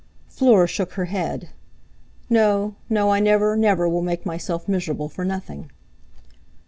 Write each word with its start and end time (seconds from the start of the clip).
Fleur 0.27 0.65
shook 0.65 0.93
her 0.93 1.05
head. 1.05 1.49
"No, 2.27 2.73
no, 2.89 3.11
I 3.11 3.19
never, 3.19 3.55
never 3.55 3.87
will 3.87 4.01
make 4.01 4.25
myself 4.25 4.67
miserable 4.67 5.09
for 5.09 5.23
nothing." 5.23 5.69